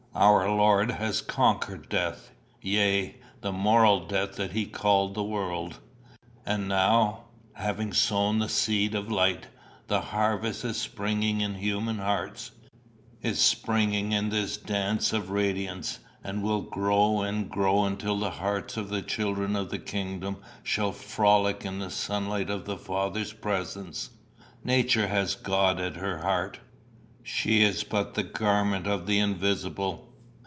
Our 0.13 0.49
Lord 0.51 0.91
has 0.91 1.21
conquered 1.21 1.87
death 1.87 2.31
yea, 2.61 3.15
the 3.39 3.53
moral 3.53 4.07
death 4.07 4.35
that 4.35 4.51
he 4.51 4.65
called 4.65 5.13
the 5.13 5.23
world; 5.23 5.79
and 6.45 6.67
now, 6.67 7.29
having 7.53 7.93
sown 7.93 8.37
the 8.37 8.49
seed 8.49 8.93
of 8.93 9.09
light, 9.09 9.47
the 9.87 10.01
harvest 10.01 10.65
is 10.65 10.75
springing 10.77 11.39
in 11.39 11.55
human 11.55 11.99
hearts, 11.99 12.51
is 13.21 13.39
springing 13.39 14.11
in 14.11 14.27
this 14.29 14.57
dance 14.57 15.13
of 15.13 15.29
radiance, 15.29 15.99
and 16.25 16.43
will 16.43 16.61
grow 16.61 17.21
and 17.21 17.49
grow 17.49 17.85
until 17.85 18.19
the 18.19 18.31
hearts 18.31 18.75
of 18.75 18.89
the 18.89 19.01
children 19.01 19.55
of 19.55 19.69
the 19.69 19.79
kingdom 19.79 20.37
shall 20.61 20.91
frolic 20.91 21.63
in 21.65 21.79
the 21.79 21.89
sunlight 21.89 22.49
of 22.49 22.65
the 22.65 22.77
Father's 22.77 23.31
presence. 23.31 24.09
Nature 24.61 25.07
has 25.07 25.35
God 25.35 25.79
at 25.79 25.95
her 25.95 26.17
heart; 26.19 26.59
she 27.23 27.61
is 27.61 27.83
but 27.83 28.15
the 28.15 28.23
garment 28.23 28.87
of 28.87 29.05
the 29.05 29.19
Invisible. 29.19 30.07